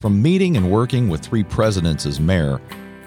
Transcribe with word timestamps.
From 0.00 0.22
meeting 0.22 0.56
and 0.56 0.70
working 0.70 1.10
with 1.10 1.20
three 1.20 1.44
presidents 1.44 2.06
as 2.06 2.20
mayor, 2.20 2.58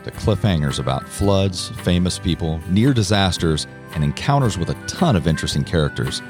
to 0.04 0.12
cliffhangers 0.12 0.78
about 0.78 1.10
floods, 1.10 1.70
famous 1.82 2.20
people, 2.20 2.62
near 2.70 2.94
disasters, 2.94 3.66
and 3.96 4.04
encounters 4.04 4.60
with 4.60 4.70
a 4.70 4.76
ton 4.86 5.16
of 5.16 5.26
interesting 5.26 5.64
characters. 5.64 6.22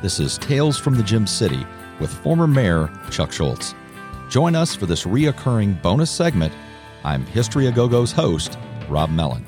This 0.00 0.20
is 0.20 0.38
Tales 0.38 0.78
from 0.78 0.94
the 0.94 1.02
Gem 1.02 1.26
City 1.26 1.66
with 1.98 2.14
former 2.22 2.46
Mayor 2.46 2.88
Chuck 3.10 3.32
Schultz. 3.32 3.74
Join 4.30 4.54
us 4.54 4.76
for 4.76 4.86
this 4.86 5.06
reoccurring 5.06 5.82
bonus 5.82 6.12
segment. 6.12 6.54
I'm 7.02 7.26
History 7.26 7.66
of 7.66 7.74
Go 7.74 7.88
Go's 7.88 8.12
host, 8.12 8.56
Rob 8.88 9.10
Mellon. 9.10 9.44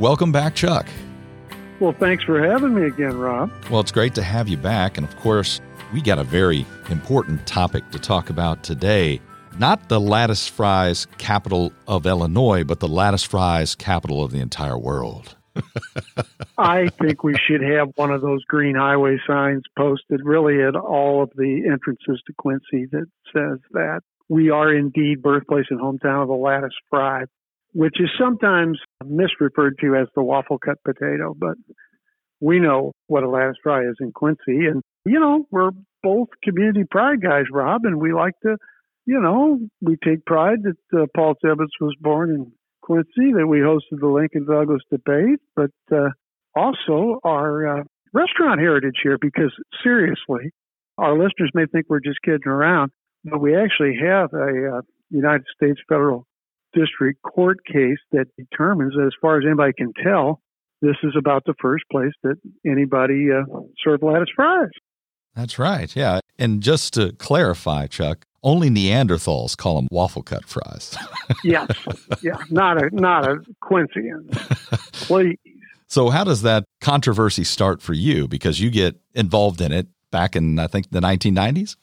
Welcome 0.00 0.32
back, 0.32 0.56
Chuck. 0.56 0.88
Well, 1.78 1.94
thanks 2.00 2.24
for 2.24 2.44
having 2.44 2.74
me 2.74 2.86
again, 2.86 3.16
Rob. 3.16 3.52
Well, 3.70 3.78
it's 3.78 3.92
great 3.92 4.16
to 4.16 4.24
have 4.24 4.48
you 4.48 4.56
back. 4.56 4.98
And 4.98 5.06
of 5.06 5.16
course, 5.18 5.60
we 5.94 6.00
got 6.00 6.18
a 6.18 6.24
very 6.24 6.66
important 6.90 7.46
topic 7.46 7.88
to 7.92 8.00
talk 8.00 8.28
about 8.28 8.64
today. 8.64 9.20
Not 9.62 9.88
the 9.88 10.00
lattice 10.00 10.48
fries 10.48 11.06
capital 11.18 11.72
of 11.86 12.04
Illinois, 12.04 12.64
but 12.64 12.80
the 12.80 12.88
lattice 12.88 13.22
fries 13.22 13.76
capital 13.76 14.24
of 14.24 14.32
the 14.32 14.40
entire 14.40 14.76
world. 14.76 15.36
I 16.58 16.88
think 17.00 17.22
we 17.22 17.34
should 17.46 17.62
have 17.62 17.90
one 17.94 18.10
of 18.10 18.22
those 18.22 18.42
green 18.42 18.74
highway 18.74 19.18
signs 19.24 19.62
posted 19.78 20.18
really 20.24 20.60
at 20.60 20.74
all 20.74 21.22
of 21.22 21.30
the 21.36 21.62
entrances 21.70 22.20
to 22.26 22.32
Quincy 22.36 22.88
that 22.90 23.06
says 23.32 23.60
that 23.70 24.00
we 24.28 24.50
are 24.50 24.74
indeed 24.74 25.22
birthplace 25.22 25.66
and 25.70 25.78
hometown 25.78 26.22
of 26.22 26.28
the 26.28 26.34
lattice 26.34 26.74
fry, 26.90 27.22
which 27.72 28.00
is 28.00 28.10
sometimes 28.20 28.80
misreferred 29.04 29.78
to 29.80 29.94
as 29.94 30.08
the 30.16 30.24
waffle 30.24 30.58
cut 30.58 30.78
potato, 30.84 31.36
but 31.38 31.54
we 32.40 32.58
know 32.58 32.90
what 33.06 33.22
a 33.22 33.30
lattice 33.30 33.58
fry 33.62 33.82
is 33.82 33.94
in 34.00 34.10
Quincy. 34.10 34.66
And, 34.66 34.82
you 35.06 35.20
know, 35.20 35.46
we're 35.52 35.70
both 36.02 36.30
community 36.42 36.82
pride 36.90 37.22
guys, 37.22 37.44
Rob, 37.52 37.84
and 37.84 38.00
we 38.00 38.12
like 38.12 38.34
to 38.42 38.56
you 39.04 39.20
know, 39.20 39.58
we 39.80 39.96
take 40.04 40.24
pride 40.24 40.58
that 40.62 41.00
uh, 41.00 41.06
Paul 41.16 41.34
Tibbets 41.34 41.72
was 41.80 41.94
born 42.00 42.30
in 42.30 42.52
Quincy, 42.82 43.32
that 43.36 43.46
we 43.46 43.58
hosted 43.58 44.00
the 44.00 44.08
Lincoln 44.08 44.46
Douglas 44.46 44.82
debate, 44.90 45.40
but 45.54 45.70
uh, 45.92 46.10
also 46.54 47.20
our 47.24 47.80
uh, 47.80 47.82
restaurant 48.12 48.60
heritage 48.60 48.96
here, 49.02 49.18
because 49.20 49.52
seriously, 49.82 50.52
our 50.98 51.14
listeners 51.14 51.50
may 51.54 51.66
think 51.66 51.86
we're 51.88 52.00
just 52.00 52.20
kidding 52.24 52.46
around, 52.46 52.90
but 53.24 53.40
we 53.40 53.56
actually 53.56 53.96
have 54.02 54.32
a 54.32 54.78
uh, 54.78 54.80
United 55.10 55.46
States 55.54 55.80
federal 55.88 56.26
district 56.74 57.22
court 57.22 57.58
case 57.66 57.98
that 58.12 58.26
determines 58.36 58.94
that, 58.94 59.06
as 59.06 59.12
far 59.20 59.38
as 59.38 59.44
anybody 59.46 59.72
can 59.76 59.92
tell, 60.02 60.40
this 60.80 60.96
is 61.02 61.14
about 61.16 61.44
the 61.46 61.54
first 61.60 61.84
place 61.90 62.12
that 62.22 62.36
anybody 62.66 63.28
uh, 63.30 63.44
served 63.84 64.02
lattice 64.02 64.30
fries. 64.34 64.70
That's 65.34 65.58
right. 65.58 65.94
Yeah. 65.94 66.20
And 66.38 66.62
just 66.62 66.94
to 66.94 67.12
clarify, 67.12 67.86
Chuck, 67.86 68.26
only 68.42 68.70
Neanderthals 68.70 69.56
call 69.56 69.76
them 69.76 69.88
waffle 69.90 70.22
cut 70.22 70.44
fries. 70.46 70.96
yes, 71.44 71.68
yeah, 72.22 72.38
not 72.50 72.82
a 72.82 72.90
not 72.92 73.26
a 73.26 73.38
coincidence. 73.60 74.36
Please. 74.92 75.38
So, 75.86 76.08
how 76.08 76.24
does 76.24 76.42
that 76.42 76.64
controversy 76.80 77.44
start 77.44 77.82
for 77.82 77.92
you? 77.92 78.26
Because 78.26 78.60
you 78.60 78.70
get 78.70 78.96
involved 79.14 79.60
in 79.60 79.72
it 79.72 79.88
back 80.10 80.36
in, 80.36 80.58
I 80.58 80.66
think, 80.66 80.90
the 80.90 81.00
1990s. 81.00 81.76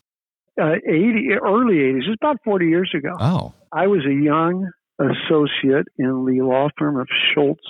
Uh, 0.59 0.75
80, 0.85 1.29
early 1.43 1.75
80s. 1.75 2.09
It's 2.09 2.17
about 2.19 2.37
40 2.43 2.65
years 2.65 2.91
ago. 2.95 3.15
Oh, 3.19 3.53
I 3.71 3.87
was 3.87 4.05
a 4.05 4.13
young 4.13 4.71
associate 4.99 5.87
in 5.97 6.25
the 6.25 6.41
law 6.41 6.69
firm 6.77 6.99
of 6.99 7.07
Schultz, 7.33 7.61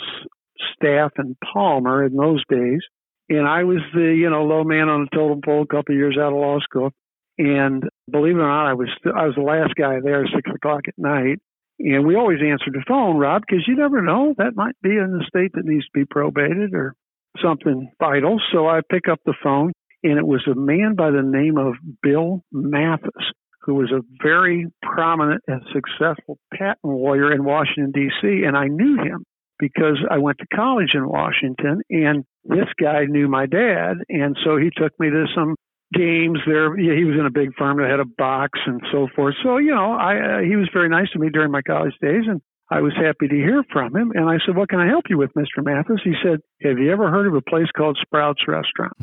Staff, 0.76 1.12
and 1.18 1.36
Palmer 1.54 2.06
in 2.06 2.16
those 2.16 2.44
days, 2.50 2.82
and 3.30 3.48
I 3.48 3.64
was 3.64 3.80
the 3.94 4.16
you 4.18 4.30
know 4.30 4.44
low 4.44 4.64
man 4.64 4.90
on 4.90 5.02
the 5.02 5.16
totem 5.16 5.42
pole. 5.44 5.64
A 5.64 5.68
couple 5.68 5.94
of 5.94 6.00
years 6.00 6.18
out 6.18 6.34
of 6.34 6.40
law 6.40 6.60
school, 6.60 6.92
and 7.40 7.84
believe 8.12 8.36
it 8.36 8.42
or 8.42 8.48
not, 8.48 8.68
I 8.70 8.74
was 8.74 8.90
I 9.06 9.26
was 9.26 9.36
the 9.36 9.42
last 9.42 9.74
guy 9.76 10.00
there, 10.04 10.28
six 10.28 10.52
o'clock 10.54 10.82
at 10.88 10.94
night. 10.98 11.40
And 11.80 12.06
we 12.06 12.16
always 12.16 12.40
answered 12.46 12.74
the 12.74 12.84
phone, 12.86 13.16
Rob, 13.16 13.44
because 13.48 13.64
you 13.66 13.78
never 13.78 14.02
know. 14.02 14.36
That 14.38 14.56
might 14.56 14.76
be 14.84 14.90
in 14.90 15.18
the 15.18 15.24
state 15.26 15.54
that 15.54 15.64
needs 15.64 15.86
to 15.86 15.92
be 15.94 16.04
probated 16.04 16.74
or 16.74 16.94
something 17.42 17.90
vital. 17.98 18.42
So 18.52 18.68
I 18.68 18.82
pick 18.92 19.08
up 19.10 19.20
the 19.26 19.34
phone, 19.42 19.72
and 20.04 20.18
it 20.18 20.28
was 20.28 20.46
a 20.52 20.60
man 20.60 20.96
by 20.98 21.12
the 21.12 21.24
name 21.24 21.58
of 21.58 21.76
Bill 22.04 22.44
Mathis, 22.52 23.32
who 23.62 23.76
was 23.76 23.94
a 23.94 24.04
very 24.22 24.68
prominent 24.82 25.42
and 25.48 25.62
successful 25.74 26.38
patent 26.54 26.84
lawyer 26.84 27.32
in 27.32 27.46
Washington, 27.46 27.92
D.C. 27.94 28.44
And 28.46 28.58
I 28.58 28.68
knew 28.68 28.98
him 28.98 29.24
because 29.58 30.04
I 30.12 30.18
went 30.18 30.40
to 30.40 30.48
college 30.54 30.92
in 30.94 31.08
Washington, 31.08 31.80
and 31.90 32.26
this 32.44 32.68
guy 32.78 33.06
knew 33.06 33.30
my 33.30 33.46
dad. 33.46 33.94
And 34.10 34.36
so 34.44 34.58
he 34.58 34.70
took 34.76 35.00
me 35.00 35.10
to 35.10 35.28
some 35.34 35.56
games 36.00 36.40
there. 36.48 36.78
Yeah, 36.80 36.96
he 36.96 37.04
was 37.04 37.20
in 37.20 37.26
a 37.26 37.32
big 37.32 37.54
firm 37.56 37.78
that 37.78 37.90
had 37.90 38.00
a 38.00 38.06
box 38.06 38.60
and 38.66 38.82
so 38.92 39.08
forth. 39.16 39.36
So 39.44 39.58
you 39.58 39.72
know, 39.72 39.92
I 39.92 40.16
uh, 40.16 40.40
he 40.40 40.56
was 40.56 40.70
very 40.72 40.90
nice 40.90 41.10
to 41.12 41.20
me 41.20 41.30
during 41.30 41.52
my 41.52 41.62
college 41.62 41.94
days, 42.02 42.24
and 42.28 42.42
I 42.72 42.80
was 42.80 42.94
happy 42.96 43.28
to 43.28 43.36
hear 43.36 43.64
from 43.74 43.96
him. 43.96 44.12
And 44.16 44.30
I 44.30 44.38
said, 44.46 44.56
"What 44.56 44.70
can 44.70 44.80
I 44.80 44.88
help 44.88 45.06
you 45.10 45.18
with, 45.18 45.34
Mr. 45.34 45.64
Mathis?" 45.64 46.02
He 46.04 46.16
said, 46.24 46.40
"Have 46.62 46.80
you 46.80 46.92
ever 46.92 47.12
heard 47.12 47.28
of 47.28 47.36
a 47.36 47.42
place 47.42 47.68
called 47.76 48.00
Sprouts 48.02 48.48
Restaurant?" 48.48 48.94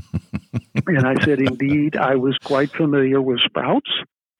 and 0.86 1.06
I 1.06 1.22
said, 1.22 1.40
"Indeed, 1.40 1.96
I 1.96 2.16
was 2.16 2.36
quite 2.42 2.70
familiar 2.70 3.20
with 3.20 3.40
Sprouts." 3.44 3.90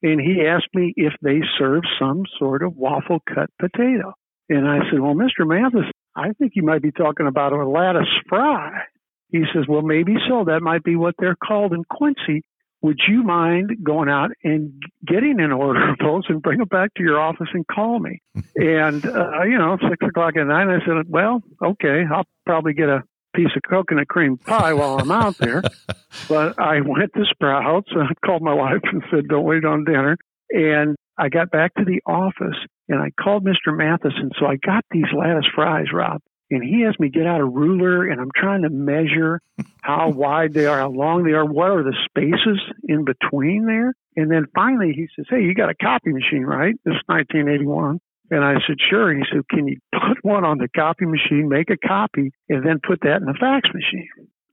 And 0.02 0.20
he 0.20 0.46
asked 0.46 0.68
me 0.74 0.92
if 0.96 1.14
they 1.22 1.40
serve 1.58 1.82
some 1.98 2.24
sort 2.38 2.62
of 2.62 2.76
waffle 2.76 3.20
cut 3.26 3.50
potato. 3.58 4.12
And 4.48 4.68
I 4.68 4.78
said, 4.90 5.00
Well, 5.00 5.14
Mr. 5.14 5.46
Mathis, 5.46 5.90
I 6.14 6.32
think 6.38 6.52
you 6.54 6.62
might 6.62 6.82
be 6.82 6.92
talking 6.92 7.26
about 7.26 7.52
a 7.52 7.66
lattice 7.66 8.08
fry. 8.28 8.82
He 9.30 9.42
says, 9.52 9.64
Well, 9.68 9.82
maybe 9.82 10.16
so. 10.28 10.44
That 10.44 10.60
might 10.62 10.84
be 10.84 10.96
what 10.96 11.14
they're 11.18 11.36
called 11.36 11.72
in 11.72 11.84
Quincy. 11.84 12.42
Would 12.82 13.00
you 13.08 13.22
mind 13.22 13.78
going 13.82 14.08
out 14.08 14.30
and 14.44 14.80
getting 15.06 15.40
an 15.40 15.50
order 15.50 15.90
of 15.90 15.98
those 15.98 16.24
and 16.28 16.42
bring 16.42 16.58
them 16.58 16.68
back 16.68 16.94
to 16.94 17.02
your 17.02 17.20
office 17.20 17.48
and 17.52 17.66
call 17.66 17.98
me? 17.98 18.20
and, 18.54 19.04
uh, 19.04 19.42
you 19.42 19.58
know, 19.58 19.76
six 19.88 20.06
o'clock 20.06 20.36
at 20.36 20.46
night, 20.46 20.68
I 20.68 20.78
said, 20.86 21.08
Well, 21.08 21.42
okay, 21.64 22.04
I'll 22.10 22.26
probably 22.44 22.74
get 22.74 22.88
a 22.88 23.02
piece 23.34 23.50
of 23.56 23.62
coconut 23.68 24.08
cream 24.08 24.38
pie 24.38 24.72
while 24.72 24.98
I'm 24.98 25.10
out 25.10 25.36
there. 25.38 25.62
but 26.28 26.58
I 26.58 26.80
went 26.80 27.12
to 27.14 27.24
Sprouts 27.30 27.90
and 27.90 28.02
I 28.02 28.12
called 28.24 28.42
my 28.42 28.54
wife 28.54 28.82
and 28.84 29.02
said, 29.10 29.28
Don't 29.28 29.44
wait 29.44 29.64
on 29.64 29.84
dinner. 29.84 30.16
And 30.50 30.96
I 31.18 31.28
got 31.28 31.50
back 31.50 31.74
to 31.74 31.84
the 31.84 32.00
office 32.06 32.56
and 32.88 33.00
I 33.00 33.10
called 33.20 33.44
Mr. 33.44 33.76
Matheson. 33.76 34.30
So 34.38 34.46
I 34.46 34.56
got 34.56 34.84
these 34.90 35.06
lattice 35.16 35.46
fries, 35.54 35.86
Rob 35.92 36.20
and 36.50 36.62
he 36.62 36.82
has 36.82 36.98
me 36.98 37.08
get 37.08 37.26
out 37.26 37.40
a 37.40 37.44
ruler 37.44 38.06
and 38.08 38.20
I'm 38.20 38.30
trying 38.34 38.62
to 38.62 38.70
measure 38.70 39.40
how 39.82 40.10
wide 40.10 40.54
they 40.54 40.66
are, 40.66 40.78
how 40.78 40.90
long 40.90 41.24
they 41.24 41.32
are, 41.32 41.44
what 41.44 41.70
are 41.70 41.82
the 41.82 41.96
spaces 42.04 42.60
in 42.84 43.04
between 43.04 43.66
there. 43.66 43.94
And 44.16 44.30
then 44.30 44.46
finally 44.54 44.92
he 44.94 45.08
says, 45.14 45.26
Hey, 45.28 45.42
you 45.42 45.54
got 45.54 45.70
a 45.70 45.74
copy 45.74 46.12
machine, 46.12 46.44
right? 46.44 46.74
This 46.84 46.94
is 46.94 47.02
1981. 47.06 48.00
And 48.30 48.44
I 48.44 48.54
said, 48.66 48.76
Sure. 48.88 49.10
And 49.10 49.24
he 49.24 49.24
said, 49.30 49.48
Can 49.48 49.68
you 49.68 49.78
put 49.92 50.24
one 50.24 50.44
on 50.44 50.58
the 50.58 50.68
copy 50.68 51.04
machine, 51.04 51.48
make 51.48 51.70
a 51.70 51.76
copy, 51.76 52.32
and 52.48 52.64
then 52.64 52.80
put 52.86 53.00
that 53.02 53.20
in 53.20 53.26
the 53.26 53.36
fax 53.38 53.68
machine? 53.72 54.08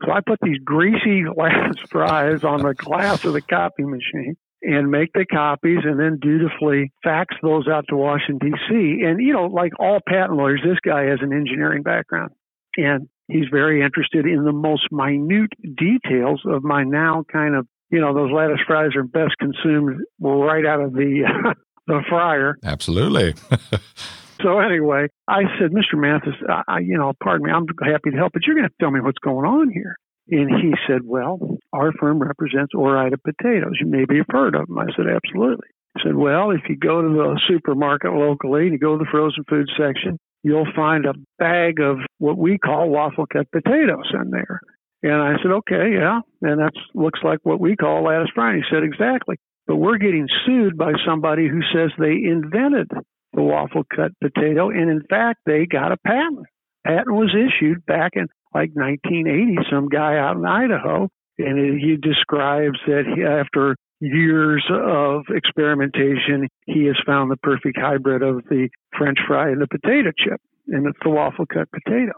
So 0.06 0.12
I 0.12 0.20
put 0.20 0.40
these 0.42 0.60
greasy 0.64 1.24
glass 1.36 1.76
fries 1.90 2.44
on 2.44 2.62
the 2.62 2.74
glass 2.74 3.24
of 3.24 3.34
the 3.34 3.42
copy 3.42 3.84
machine 3.84 4.36
and 4.64 4.90
make 4.90 5.12
the 5.14 5.26
copies 5.26 5.80
and 5.84 6.00
then 6.00 6.20
dutifully 6.22 6.92
fax 7.04 7.36
those 7.42 7.68
out 7.68 7.86
to 7.90 7.98
Washington, 7.98 8.52
D.C. 8.52 9.04
And, 9.06 9.22
you 9.22 9.34
know, 9.34 9.46
like 9.46 9.74
all 9.80 10.00
patent 10.08 10.38
lawyers, 10.38 10.62
this 10.64 10.80
guy 10.84 11.06
has 11.06 11.20
an 11.22 11.34
engineering 11.34 11.84
background 11.84 12.32
and 12.78 13.10
he's 13.28 13.46
very 13.52 13.84
interested 13.84 14.26
in 14.26 14.44
the 14.44 14.52
most 14.52 14.88
minute 14.92 15.52
details 15.78 16.42
of 16.46 16.64
my 16.64 16.84
now 16.84 17.24
kind 17.32 17.56
of, 17.56 17.68
you 17.90 18.00
know, 18.00 18.14
those 18.14 18.32
lattice 18.32 18.60
fries 18.66 18.96
are 18.96 19.04
best 19.04 19.36
consumed 19.40 20.02
right 20.20 20.66
out 20.66 20.82
of 20.82 20.94
the, 20.94 21.56
the 21.88 22.02
fryer. 22.10 22.58
Absolutely. 22.64 23.36
so 24.42 24.60
anyway, 24.60 25.08
I 25.28 25.42
said, 25.60 25.72
Mr. 25.72 25.96
Mathis, 25.96 26.36
I, 26.68 26.80
you 26.80 26.98
know, 26.98 27.14
pardon 27.22 27.46
me, 27.48 27.52
I'm 27.52 27.68
happy 27.84 28.12
to 28.12 28.18
help, 28.18 28.34
but 28.34 28.44
you're 28.48 28.56
going 28.56 28.70
to 28.70 28.76
tell 28.80 28.92
me 28.92 29.02
what's 29.02 29.20
going 29.20 29.46
on 29.46 29.70
here. 29.70 29.98
And 30.30 30.50
he 30.50 30.74
said, 30.88 31.02
Well, 31.04 31.58
our 31.74 31.92
firm 32.00 32.20
represents 32.20 32.74
Ore-Ida 32.76 33.18
potatoes. 33.18 33.78
You 33.80 33.88
maybe 33.88 34.18
have 34.18 34.28
heard 34.30 34.56
of 34.56 34.68
them. 34.68 34.78
I 34.78 34.86
said, 34.96 35.08
Absolutely. 35.08 35.68
He 35.96 36.02
said, 36.04 36.16
Well, 36.16 36.52
if 36.52 36.62
you 36.70 36.78
go 36.78 37.02
to 37.02 37.10
the 37.10 37.40
supermarket 37.48 38.14
locally 38.14 38.64
and 38.64 38.74
you 38.74 38.80
go 38.80 38.98
to 38.98 39.04
the 39.04 39.10
frozen 39.12 39.44
food 39.50 39.68
section, 39.78 40.18
you'll 40.44 40.72
find 40.76 41.06
a 41.06 41.14
bag 41.40 41.80
of 41.80 41.98
what 42.20 42.38
we 42.38 42.58
call 42.58 42.90
waffle 42.90 43.26
cut 43.32 43.52
potatoes 43.52 44.12
in 44.14 44.30
there. 44.30 44.62
And 45.02 45.22
I 45.22 45.34
said, 45.42 45.52
Okay, 45.52 45.94
yeah. 45.94 46.22
And 46.42 46.60
that 46.60 46.74
looks 46.94 47.20
like 47.24 47.40
what 47.44 47.60
we 47.60 47.76
call 47.76 48.04
lattice 48.04 48.30
fry. 48.34 48.56
he 48.56 48.62
said, 48.72 48.84
Exactly. 48.84 49.38
But 49.66 49.78
we're 49.78 49.98
getting 49.98 50.28
sued 50.46 50.78
by 50.78 50.94
somebody 51.06 51.48
who 51.48 51.62
says 51.74 51.92
they 51.98 52.24
invented 52.24 52.92
the 53.34 53.42
waffle 53.42 53.84
cut 53.96 54.12
potato. 54.22 54.70
And 54.70 54.90
in 54.90 55.02
fact, 55.10 55.40
they 55.46 55.66
got 55.66 55.92
a 55.92 55.98
patent. 55.98 56.46
Patent 56.86 57.16
was 57.16 57.34
issued 57.34 57.86
back 57.86 58.12
in 58.16 58.28
like 58.54 58.72
1980, 58.74 59.58
some 59.72 59.88
guy 59.88 60.18
out 60.18 60.36
in 60.36 60.46
Idaho, 60.46 61.10
and 61.38 61.80
he 61.80 61.98
describes 61.98 62.80
that 62.88 63.06
after 63.46 63.76
years 64.00 64.66
of 64.70 65.24
experimentation, 65.30 66.48
he 66.66 66.86
has 66.86 66.98
found 67.06 67.32
the 67.32 67.38
perfect 67.38 67.78
hybrid 67.80 68.22
of 68.22 68.44
the 68.50 68.70
French 68.98 69.18
fry 69.28 69.50
and 69.50 69.62
the 69.62 69.68
potato 69.68 70.12
chip, 70.18 70.42
and 70.68 70.86
it's 70.88 71.00
the 71.04 71.10
waffle 71.10 71.46
cut 71.46 71.70
potato. 71.72 72.14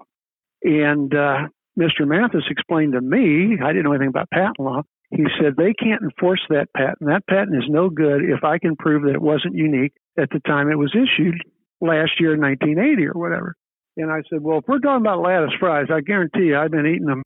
And 0.63 1.13
uh, 1.13 1.47
Mr. 1.79 2.07
Mathis 2.07 2.45
explained 2.49 2.93
to 2.93 3.01
me, 3.01 3.57
I 3.63 3.67
didn't 3.67 3.83
know 3.83 3.91
anything 3.91 4.09
about 4.09 4.29
patent 4.31 4.59
law, 4.59 4.81
He 5.11 5.25
said 5.39 5.55
they 5.55 5.73
can't 5.73 6.01
enforce 6.01 6.41
that 6.49 6.73
patent. 6.75 6.99
That 7.01 7.27
patent 7.29 7.55
is 7.55 7.69
no 7.69 7.89
good 7.89 8.23
if 8.23 8.43
I 8.43 8.57
can 8.57 8.75
prove 8.75 9.03
that 9.03 9.15
it 9.15 9.21
wasn't 9.21 9.55
unique 9.55 9.93
at 10.17 10.29
the 10.31 10.39
time 10.39 10.71
it 10.71 10.77
was 10.77 10.95
issued 10.95 11.35
last 11.81 12.19
year 12.19 12.33
in 12.33 12.41
1980 12.41 13.07
or 13.07 13.13
whatever. 13.13 13.55
And 13.97 14.11
I 14.11 14.21
said, 14.29 14.41
well, 14.41 14.59
if 14.59 14.65
we're 14.67 14.79
talking 14.79 15.01
about 15.01 15.21
lattice 15.21 15.53
fries, 15.59 15.87
I 15.89 16.01
guarantee 16.01 16.47
you 16.47 16.57
I've 16.57 16.71
been 16.71 16.85
eating 16.85 17.05
them 17.05 17.23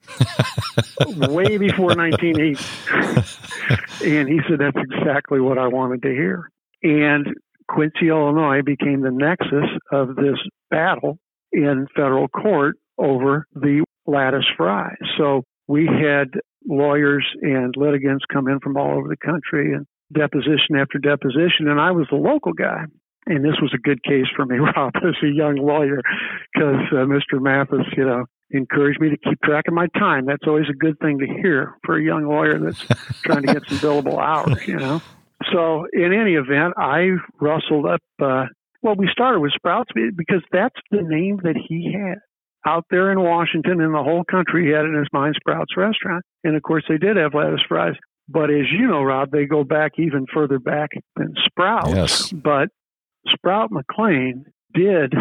way 1.34 1.58
before 1.58 1.96
1980. 1.96 2.64
and 4.06 4.30
he 4.30 4.40
said, 4.48 4.60
that's 4.60 4.78
exactly 4.78 5.40
what 5.40 5.58
I 5.58 5.68
wanted 5.68 6.04
to 6.04 6.10
hear. 6.10 6.50
And 6.84 7.28
Quincy, 7.68 8.10
Illinois 8.10 8.62
became 8.64 9.02
the 9.02 9.12
nexus 9.12 9.70
of 9.92 10.16
this 10.16 10.38
battle 10.70 11.18
in 11.52 11.88
federal 11.96 12.28
court 12.28 12.78
over 12.98 13.46
the 13.54 13.84
lattice 14.06 14.46
fries. 14.56 14.98
So 15.18 15.44
we 15.68 15.88
had 15.88 16.30
lawyers 16.68 17.26
and 17.42 17.74
litigants 17.78 18.26
come 18.32 18.48
in 18.48 18.60
from 18.60 18.78
all 18.78 18.98
over 18.98 19.08
the 19.08 19.18
country 19.18 19.74
and 19.74 19.86
deposition 20.14 20.76
after 20.78 20.98
deposition, 20.98 21.68
and 21.68 21.80
I 21.80 21.92
was 21.92 22.08
the 22.10 22.18
local 22.18 22.54
guy 22.54 22.86
and 23.30 23.46
this 23.46 23.56
was 23.62 23.72
a 23.74 23.78
good 23.78 24.04
case 24.04 24.26
for 24.36 24.46
me, 24.46 24.58
Rob, 24.76 24.94
as 24.98 25.16
a 25.24 25.28
young 25.28 25.56
lawyer, 25.56 26.02
because 26.54 26.82
uh, 26.92 27.06
Mr. 27.06 27.40
Mathis, 27.40 27.86
you 27.96 28.06
know, 28.06 28.26
encouraged 28.52 29.00
me 29.00 29.10
to 29.10 29.18
keep 29.18 29.40
track 29.42 29.66
of 29.68 29.74
my 29.74 29.88
time. 29.98 30.26
That's 30.26 30.48
always 30.48 30.66
a 30.70 30.74
good 30.74 30.98
thing 31.00 31.20
to 31.20 31.28
hear 31.28 31.76
for 31.86 31.98
a 31.98 32.04
young 32.04 32.26
lawyer 32.26 32.60
that's 32.60 32.80
trying 33.22 33.44
to 33.44 33.54
get 33.54 33.64
some 33.70 33.78
billable 33.78 34.20
hours, 34.20 34.68
you 34.68 34.78
know. 34.78 35.02
So, 35.54 35.86
in 35.94 36.12
any 36.12 36.34
event, 36.34 36.74
I 36.78 37.12
rustled 37.40 37.86
up. 37.86 38.02
Uh, 38.22 38.46
well, 38.82 38.96
we 38.96 39.08
started 39.12 39.40
with 39.40 39.54
Sprouts 39.54 39.92
because 39.94 40.42
that's 40.52 40.76
the 40.92 41.02
name 41.02 41.40
that 41.44 41.56
he 41.56 41.94
had 41.94 42.18
out 42.66 42.86
there 42.90 43.12
in 43.12 43.22
Washington 43.22 43.80
and 43.80 43.94
the 43.94 44.04
whole 44.04 44.24
country. 44.30 44.66
He 44.66 44.72
had 44.72 44.86
it 44.86 44.90
in 44.90 44.96
his 44.96 45.08
mind 45.14 45.36
Sprouts 45.40 45.78
restaurant, 45.78 46.26
and 46.44 46.56
of 46.56 46.64
course, 46.64 46.84
they 46.90 46.98
did 46.98 47.16
have 47.16 47.34
lattice 47.34 47.62
fries. 47.68 47.96
But 48.28 48.52
as 48.52 48.66
you 48.72 48.88
know, 48.88 49.02
Rob, 49.02 49.32
they 49.32 49.46
go 49.46 49.64
back 49.64 49.94
even 49.98 50.26
further 50.32 50.60
back 50.60 50.90
than 51.16 51.34
Sprouts. 51.48 51.90
Yes. 51.90 52.32
But 52.32 52.70
Sprout 53.28 53.72
McLean 53.72 54.46
did 54.74 55.14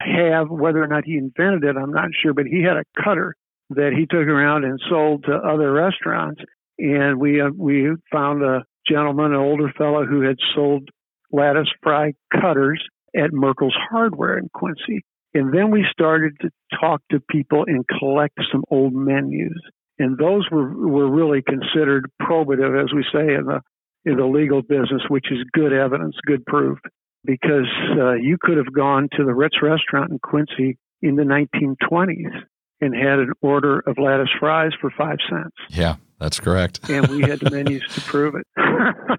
have, 0.00 0.50
whether 0.50 0.82
or 0.82 0.86
not 0.86 1.04
he 1.04 1.16
invented 1.16 1.64
it, 1.64 1.76
I'm 1.76 1.92
not 1.92 2.10
sure, 2.20 2.34
but 2.34 2.46
he 2.46 2.62
had 2.62 2.76
a 2.76 3.02
cutter 3.02 3.34
that 3.70 3.92
he 3.96 4.06
took 4.06 4.26
around 4.26 4.64
and 4.64 4.80
sold 4.88 5.24
to 5.24 5.34
other 5.34 5.72
restaurants. 5.72 6.42
And 6.78 7.20
we 7.20 7.40
uh, 7.40 7.50
we 7.56 7.88
found 8.10 8.42
a 8.42 8.64
gentleman, 8.88 9.32
an 9.32 9.38
older 9.38 9.72
fellow, 9.78 10.04
who 10.04 10.22
had 10.22 10.36
sold 10.54 10.88
lattice 11.30 11.68
fry 11.82 12.12
cutters 12.32 12.82
at 13.16 13.32
Merkel's 13.32 13.76
Hardware 13.90 14.38
in 14.38 14.48
Quincy. 14.52 15.04
And 15.34 15.52
then 15.52 15.70
we 15.70 15.84
started 15.90 16.36
to 16.42 16.50
talk 16.80 17.00
to 17.10 17.20
people 17.30 17.64
and 17.66 17.84
collect 17.98 18.38
some 18.52 18.64
old 18.70 18.92
menus. 18.92 19.60
And 19.98 20.18
those 20.18 20.48
were, 20.50 20.68
were 20.76 21.10
really 21.10 21.42
considered 21.42 22.10
probative, 22.20 22.82
as 22.82 22.92
we 22.92 23.04
say 23.12 23.34
in 23.34 23.46
the 23.46 23.60
in 24.04 24.16
the 24.16 24.26
legal 24.26 24.60
business, 24.60 25.02
which 25.08 25.30
is 25.30 25.38
good 25.52 25.72
evidence, 25.72 26.16
good 26.26 26.44
proof 26.44 26.78
because 27.24 27.68
uh, 27.98 28.12
you 28.12 28.36
could 28.40 28.56
have 28.56 28.72
gone 28.72 29.08
to 29.16 29.24
the 29.24 29.34
Ritz 29.34 29.56
restaurant 29.62 30.10
in 30.10 30.18
Quincy 30.18 30.78
in 31.02 31.16
the 31.16 31.22
1920s 31.22 32.42
and 32.80 32.94
had 32.94 33.18
an 33.18 33.32
order 33.40 33.80
of 33.80 33.98
lattice 33.98 34.28
fries 34.38 34.72
for 34.80 34.90
five 34.96 35.18
cents. 35.28 35.54
Yeah, 35.70 35.96
that's 36.18 36.40
correct. 36.40 36.88
and 36.88 37.08
we 37.08 37.22
had 37.22 37.40
the 37.40 37.50
menus 37.50 37.82
to 37.94 38.00
prove 38.02 38.34
it. 38.34 38.46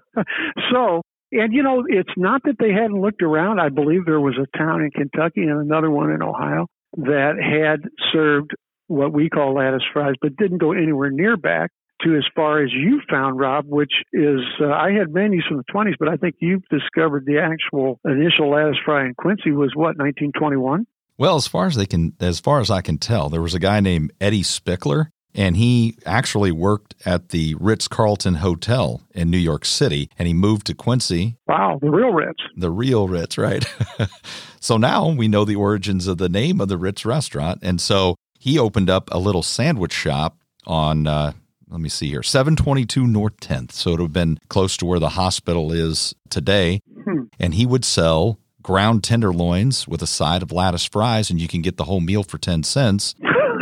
so, 0.70 1.02
and 1.32 1.52
you 1.52 1.62
know, 1.62 1.84
it's 1.86 2.12
not 2.16 2.42
that 2.44 2.56
they 2.58 2.72
hadn't 2.72 3.00
looked 3.00 3.22
around. 3.22 3.60
I 3.60 3.68
believe 3.68 4.04
there 4.04 4.20
was 4.20 4.36
a 4.36 4.56
town 4.56 4.82
in 4.82 4.90
Kentucky 4.90 5.42
and 5.42 5.60
another 5.60 5.90
one 5.90 6.10
in 6.10 6.22
Ohio 6.22 6.66
that 6.98 7.34
had 7.40 7.88
served 8.12 8.52
what 8.88 9.12
we 9.12 9.28
call 9.28 9.54
lattice 9.54 9.82
fries, 9.92 10.14
but 10.20 10.36
didn't 10.36 10.58
go 10.58 10.72
anywhere 10.72 11.10
near 11.10 11.36
back 11.36 11.70
to 12.02 12.16
as 12.16 12.24
far 12.34 12.62
as 12.62 12.72
you 12.72 13.00
found, 13.10 13.38
Rob, 13.38 13.66
which 13.66 13.92
is 14.12 14.40
uh, 14.60 14.68
I 14.68 14.92
had 14.92 15.12
menus 15.12 15.44
from 15.48 15.58
the 15.58 15.64
20s, 15.72 15.94
but 15.98 16.08
I 16.08 16.16
think 16.16 16.36
you've 16.40 16.66
discovered 16.68 17.26
the 17.26 17.38
actual 17.38 18.00
initial 18.04 18.50
lattice 18.50 18.76
fry 18.84 19.06
in 19.06 19.14
Quincy 19.14 19.52
was 19.52 19.72
what 19.74 19.96
1921. 19.96 20.86
Well, 21.18 21.36
as 21.36 21.46
far 21.46 21.66
as 21.66 21.76
they 21.76 21.86
can, 21.86 22.14
as 22.20 22.40
far 22.40 22.60
as 22.60 22.70
I 22.70 22.82
can 22.82 22.98
tell, 22.98 23.28
there 23.28 23.40
was 23.40 23.54
a 23.54 23.58
guy 23.58 23.80
named 23.80 24.12
Eddie 24.20 24.42
Spickler, 24.42 25.06
and 25.34 25.56
he 25.56 25.96
actually 26.04 26.52
worked 26.52 26.94
at 27.06 27.30
the 27.30 27.54
Ritz 27.58 27.88
Carlton 27.88 28.34
Hotel 28.36 29.02
in 29.14 29.30
New 29.30 29.38
York 29.38 29.64
City, 29.64 30.10
and 30.18 30.28
he 30.28 30.34
moved 30.34 30.66
to 30.66 30.74
Quincy. 30.74 31.36
Wow, 31.46 31.78
the 31.80 31.90
real 31.90 32.12
Ritz. 32.12 32.42
The 32.56 32.70
real 32.70 33.08
Ritz, 33.08 33.38
right? 33.38 33.64
so 34.60 34.76
now 34.76 35.10
we 35.10 35.28
know 35.28 35.44
the 35.44 35.56
origins 35.56 36.06
of 36.06 36.18
the 36.18 36.28
name 36.28 36.60
of 36.60 36.68
the 36.68 36.78
Ritz 36.78 37.06
restaurant, 37.06 37.60
and 37.62 37.80
so 37.80 38.16
he 38.38 38.58
opened 38.58 38.90
up 38.90 39.08
a 39.10 39.18
little 39.18 39.42
sandwich 39.42 39.92
shop 39.92 40.38
on 40.66 41.06
uh, 41.06 41.32
let 41.68 41.80
me 41.80 41.88
see 41.88 42.08
here 42.08 42.22
722 42.22 43.06
North 43.06 43.38
10th. 43.40 43.72
So 43.72 43.90
it 43.90 43.92
would 43.94 44.00
have 44.02 44.12
been 44.12 44.38
close 44.48 44.76
to 44.78 44.86
where 44.86 44.98
the 44.98 45.10
hospital 45.10 45.72
is 45.72 46.14
today. 46.30 46.80
Hmm. 47.04 47.24
And 47.38 47.54
he 47.54 47.66
would 47.66 47.84
sell 47.84 48.38
ground 48.62 49.04
tenderloins 49.04 49.86
with 49.86 50.02
a 50.02 50.06
side 50.06 50.42
of 50.42 50.52
lattice 50.52 50.84
fries, 50.84 51.30
and 51.30 51.40
you 51.40 51.48
can 51.48 51.62
get 51.62 51.76
the 51.76 51.84
whole 51.84 52.00
meal 52.00 52.22
for 52.22 52.38
10 52.38 52.62
cents. 52.62 53.14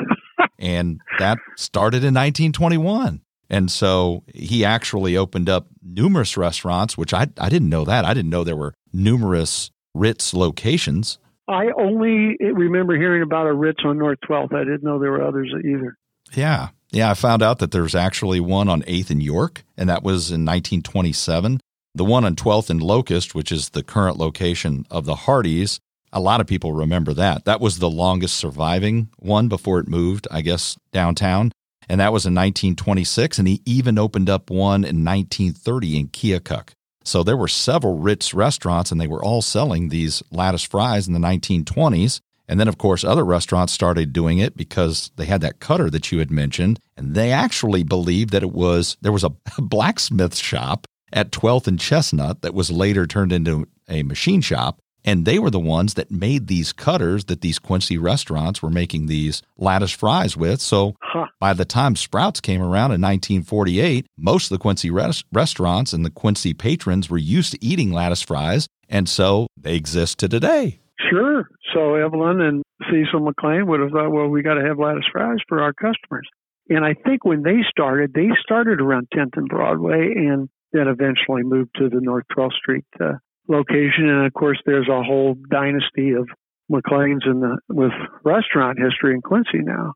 and 0.58 1.00
that 1.18 1.38
started 1.56 1.98
in 1.98 2.14
1921. 2.14 3.20
And 3.50 3.70
so 3.70 4.24
he 4.34 4.64
actually 4.64 5.16
opened 5.16 5.48
up 5.48 5.66
numerous 5.82 6.36
restaurants, 6.36 6.96
which 6.96 7.12
I, 7.12 7.28
I 7.38 7.48
didn't 7.48 7.68
know 7.68 7.84
that. 7.84 8.04
I 8.04 8.14
didn't 8.14 8.30
know 8.30 8.44
there 8.44 8.56
were 8.56 8.74
numerous 8.92 9.70
Ritz 9.94 10.32
locations. 10.34 11.18
I 11.46 11.66
only 11.78 12.36
remember 12.40 12.96
hearing 12.96 13.22
about 13.22 13.46
a 13.46 13.52
Ritz 13.52 13.80
on 13.84 13.98
North 13.98 14.18
12th. 14.28 14.54
I 14.54 14.64
didn't 14.64 14.82
know 14.82 14.98
there 14.98 15.12
were 15.12 15.26
others 15.26 15.52
either. 15.62 15.96
Yeah. 16.32 16.68
Yeah, 16.94 17.10
I 17.10 17.14
found 17.14 17.42
out 17.42 17.58
that 17.58 17.72
there's 17.72 17.96
actually 17.96 18.38
one 18.38 18.68
on 18.68 18.82
8th 18.82 19.10
and 19.10 19.20
York, 19.20 19.64
and 19.76 19.88
that 19.88 20.04
was 20.04 20.30
in 20.30 20.44
1927. 20.44 21.58
The 21.92 22.04
one 22.04 22.24
on 22.24 22.36
12th 22.36 22.70
and 22.70 22.80
Locust, 22.80 23.34
which 23.34 23.50
is 23.50 23.70
the 23.70 23.82
current 23.82 24.16
location 24.16 24.86
of 24.92 25.04
the 25.04 25.16
Hardee's, 25.16 25.80
a 26.12 26.20
lot 26.20 26.40
of 26.40 26.46
people 26.46 26.72
remember 26.72 27.12
that. 27.14 27.46
That 27.46 27.60
was 27.60 27.80
the 27.80 27.90
longest 27.90 28.36
surviving 28.36 29.08
one 29.18 29.48
before 29.48 29.80
it 29.80 29.88
moved, 29.88 30.28
I 30.30 30.42
guess, 30.42 30.76
downtown. 30.92 31.50
And 31.88 32.00
that 32.00 32.12
was 32.12 32.26
in 32.26 32.34
1926. 32.34 33.40
And 33.40 33.48
he 33.48 33.60
even 33.66 33.98
opened 33.98 34.30
up 34.30 34.48
one 34.48 34.84
in 34.84 35.04
1930 35.04 35.98
in 35.98 36.08
Keokuk. 36.08 36.68
So 37.02 37.24
there 37.24 37.36
were 37.36 37.48
several 37.48 37.98
Ritz 37.98 38.32
restaurants, 38.32 38.92
and 38.92 39.00
they 39.00 39.08
were 39.08 39.22
all 39.22 39.42
selling 39.42 39.88
these 39.88 40.22
lattice 40.30 40.62
fries 40.62 41.08
in 41.08 41.12
the 41.12 41.18
1920s. 41.18 42.20
And 42.48 42.60
then, 42.60 42.68
of 42.68 42.78
course, 42.78 43.04
other 43.04 43.24
restaurants 43.24 43.72
started 43.72 44.12
doing 44.12 44.38
it 44.38 44.56
because 44.56 45.10
they 45.16 45.24
had 45.24 45.40
that 45.40 45.60
cutter 45.60 45.88
that 45.90 46.12
you 46.12 46.18
had 46.18 46.30
mentioned. 46.30 46.78
And 46.96 47.14
they 47.14 47.32
actually 47.32 47.82
believed 47.82 48.30
that 48.30 48.42
it 48.42 48.52
was 48.52 48.96
there 49.00 49.12
was 49.12 49.24
a 49.24 49.32
blacksmith 49.58 50.36
shop 50.36 50.86
at 51.12 51.30
12th 51.30 51.66
and 51.66 51.80
Chestnut 51.80 52.42
that 52.42 52.54
was 52.54 52.70
later 52.70 53.06
turned 53.06 53.32
into 53.32 53.66
a 53.88 54.02
machine 54.02 54.40
shop. 54.40 54.78
And 55.06 55.26
they 55.26 55.38
were 55.38 55.50
the 55.50 55.60
ones 55.60 55.94
that 55.94 56.10
made 56.10 56.46
these 56.46 56.72
cutters 56.72 57.26
that 57.26 57.42
these 57.42 57.58
Quincy 57.58 57.98
restaurants 57.98 58.62
were 58.62 58.70
making 58.70 59.06
these 59.06 59.42
lattice 59.58 59.90
fries 59.90 60.34
with. 60.34 60.62
So 60.62 60.96
huh. 61.02 61.26
by 61.38 61.52
the 61.52 61.66
time 61.66 61.94
Sprouts 61.94 62.40
came 62.40 62.62
around 62.62 62.92
in 62.92 63.02
1948, 63.02 64.06
most 64.16 64.50
of 64.50 64.58
the 64.58 64.62
Quincy 64.62 64.90
res- 64.90 65.22
restaurants 65.30 65.92
and 65.92 66.06
the 66.06 66.10
Quincy 66.10 66.54
patrons 66.54 67.10
were 67.10 67.18
used 67.18 67.52
to 67.52 67.62
eating 67.62 67.92
lattice 67.92 68.22
fries. 68.22 68.66
And 68.88 69.06
so 69.06 69.46
they 69.60 69.76
exist 69.76 70.18
to 70.20 70.28
today. 70.28 70.80
Sure. 71.10 71.48
So 71.72 71.94
Evelyn 71.94 72.40
and 72.40 72.62
Cecil 72.90 73.20
McLean 73.20 73.66
would 73.66 73.80
have 73.80 73.90
thought, 73.90 74.12
well, 74.12 74.28
we 74.28 74.42
got 74.42 74.54
to 74.54 74.64
have 74.64 74.78
lattice 74.78 75.04
fries 75.10 75.38
for 75.48 75.60
our 75.60 75.72
customers. 75.72 76.28
And 76.68 76.84
I 76.84 76.94
think 76.94 77.24
when 77.24 77.42
they 77.42 77.58
started, 77.68 78.12
they 78.14 78.28
started 78.42 78.80
around 78.80 79.08
10th 79.14 79.36
and 79.36 79.48
Broadway 79.48 80.14
and 80.16 80.48
then 80.72 80.88
eventually 80.88 81.42
moved 81.42 81.70
to 81.76 81.88
the 81.88 82.00
North 82.00 82.24
12th 82.36 82.54
Street 82.54 82.84
uh, 83.00 83.14
location. 83.48 84.08
And 84.08 84.26
of 84.26 84.32
course, 84.32 84.58
there's 84.64 84.88
a 84.88 85.02
whole 85.02 85.36
dynasty 85.50 86.12
of 86.12 86.28
McLean's 86.70 87.24
in 87.26 87.40
the, 87.40 87.58
with 87.68 87.92
restaurant 88.24 88.78
history 88.78 89.14
in 89.14 89.20
Quincy 89.20 89.60
now, 89.62 89.92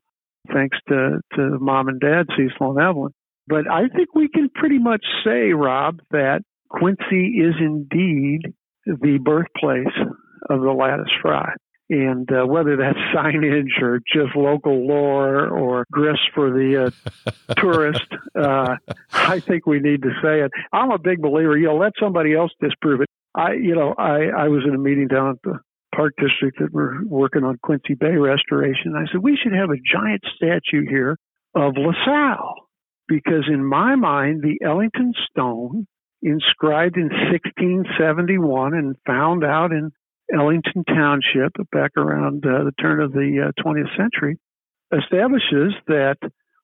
thanks 0.53 0.77
to, 0.89 1.19
to 1.35 1.57
mom 1.59 1.87
and 1.87 1.99
dad, 1.99 2.27
Cecil 2.37 2.71
and 2.71 2.79
Evelyn. 2.79 3.13
But 3.47 3.69
I 3.69 3.87
think 3.87 4.13
we 4.13 4.29
can 4.29 4.49
pretty 4.53 4.77
much 4.77 5.03
say, 5.25 5.53
Rob, 5.53 6.01
that 6.11 6.41
Quincy 6.69 7.39
is 7.39 7.55
indeed 7.59 8.41
the 8.85 9.17
birthplace 9.23 9.87
of 10.49 10.61
the 10.61 10.71
lattice 10.71 11.11
fry. 11.21 11.53
And 11.89 12.29
uh, 12.31 12.45
whether 12.45 12.77
that's 12.77 12.97
signage 13.15 13.81
or 13.81 13.99
just 13.99 14.35
local 14.35 14.87
lore 14.87 15.47
or 15.47 15.85
grist 15.91 16.21
for 16.35 16.51
the 16.51 16.87
uh, 16.87 17.53
tourist, 17.57 18.05
uh, 18.35 18.75
I 19.11 19.39
think 19.39 19.65
we 19.65 19.79
need 19.79 20.03
to 20.03 20.11
say 20.21 20.41
it. 20.41 20.51
I'm 20.71 20.91
a 20.91 20.99
big 20.99 21.21
believer. 21.21 21.57
You 21.57 21.67
know, 21.67 21.77
let 21.77 21.93
somebody 21.99 22.35
else 22.35 22.51
disprove 22.61 23.01
it. 23.01 23.07
I, 23.35 23.53
you 23.53 23.75
know, 23.75 23.93
I, 23.97 24.27
I 24.27 24.47
was 24.47 24.63
in 24.67 24.75
a 24.75 24.79
meeting 24.79 25.07
down 25.07 25.31
at 25.31 25.41
the 25.43 25.59
Park 25.95 26.13
District 26.17 26.59
that 26.59 26.71
we're 26.71 27.03
working 27.05 27.43
on 27.43 27.57
Quincy 27.61 27.95
Bay 27.95 28.15
restoration. 28.15 28.95
I 28.95 29.11
said 29.11 29.21
we 29.21 29.37
should 29.41 29.53
have 29.53 29.69
a 29.69 29.81
giant 29.91 30.23
statue 30.35 30.87
here 30.87 31.17
of 31.55 31.73
LaSalle 31.75 32.55
because 33.07 33.49
in 33.51 33.65
my 33.65 33.95
mind, 33.95 34.43
the 34.43 34.63
Ellington 34.65 35.13
Stone 35.29 35.87
inscribed 36.21 36.97
in 36.97 37.09
1671 37.09 38.73
and 38.73 38.95
found 39.05 39.43
out 39.43 39.71
in 39.71 39.91
Ellington 40.33 40.83
Township 40.85 41.53
back 41.71 41.91
around 41.97 42.45
uh, 42.45 42.63
the 42.63 42.73
turn 42.79 43.01
of 43.01 43.11
the 43.13 43.49
uh, 43.49 43.63
20th 43.63 43.95
century 43.97 44.37
establishes 44.91 45.73
that 45.87 46.17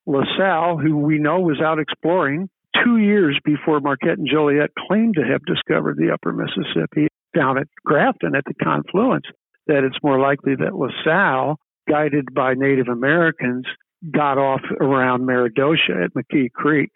LaSalle, 0.06 0.78
who 0.78 0.98
we 0.98 1.18
know 1.18 1.40
was 1.40 1.62
out 1.62 1.80
exploring 1.80 2.50
two 2.84 2.98
years 2.98 3.40
before 3.44 3.80
Marquette 3.80 4.18
and 4.18 4.28
Joliet 4.30 4.72
claimed 4.88 5.16
to 5.16 5.24
have 5.24 5.46
discovered 5.46 5.98
the 5.98 6.12
upper 6.12 6.34
Mississippi 6.34 7.08
down 7.36 7.58
at 7.58 7.68
Grafton 7.84 8.36
at 8.36 8.46
the 8.46 8.54
confluence, 8.54 9.26
that 9.68 9.84
it's 9.84 10.02
more 10.04 10.20
likely 10.20 10.56
that 10.56 10.76
LaSalle, 10.76 11.58
guided 11.90 12.34
by 12.34 12.54
Native 12.54 12.88
Americans, 12.88 13.66
got 14.12 14.38
off 14.38 14.62
around 14.80 15.26
Meredosia 15.26 16.04
at 16.04 16.14
McKee 16.14 16.52
Creek 16.52 16.92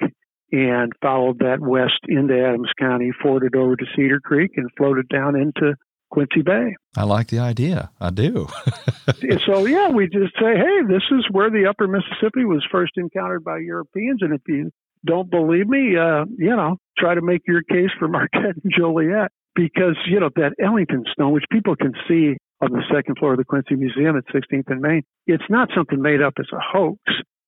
and 0.51 0.91
followed 1.01 1.39
that 1.39 1.59
west 1.59 1.99
into 2.07 2.33
Adams 2.33 2.71
County, 2.79 3.11
forded 3.21 3.55
over 3.55 3.75
to 3.75 3.85
Cedar 3.95 4.19
Creek, 4.19 4.51
and 4.55 4.69
floated 4.77 5.07
down 5.09 5.35
into 5.35 5.75
Quincy 6.09 6.41
Bay. 6.41 6.75
I 6.97 7.03
like 7.03 7.27
the 7.27 7.39
idea. 7.39 7.91
I 7.99 8.09
do. 8.09 8.47
so, 9.45 9.65
yeah, 9.65 9.89
we 9.89 10.07
just 10.07 10.33
say, 10.39 10.55
hey, 10.55 10.81
this 10.87 11.03
is 11.11 11.25
where 11.31 11.49
the 11.49 11.67
upper 11.69 11.87
Mississippi 11.87 12.45
was 12.45 12.65
first 12.71 12.93
encountered 12.97 13.43
by 13.43 13.59
Europeans. 13.59 14.21
And 14.21 14.33
if 14.33 14.41
you 14.47 14.71
don't 15.05 15.29
believe 15.29 15.67
me, 15.67 15.95
uh, 15.97 16.25
you 16.37 16.55
know, 16.55 16.77
try 16.97 17.15
to 17.15 17.21
make 17.21 17.41
your 17.47 17.61
case 17.63 17.91
for 17.97 18.07
Marquette 18.09 18.57
and 18.63 18.73
Joliet 18.75 19.31
because, 19.55 19.97
you 20.07 20.19
know, 20.19 20.29
that 20.35 20.53
Ellington 20.61 21.05
stone, 21.11 21.31
which 21.31 21.45
people 21.51 21.75
can 21.75 21.93
see 22.07 22.37
on 22.61 22.71
the 22.71 22.83
second 22.93 23.17
floor 23.17 23.33
of 23.33 23.37
the 23.37 23.45
Quincy 23.45 23.75
Museum 23.75 24.17
at 24.17 24.25
16th 24.27 24.67
and 24.67 24.81
Main, 24.81 25.03
it's 25.27 25.43
not 25.49 25.69
something 25.75 26.01
made 26.01 26.21
up 26.21 26.33
as 26.39 26.47
a 26.51 26.59
hoax. 26.59 26.99